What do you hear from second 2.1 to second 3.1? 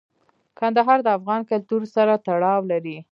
تړاو لري.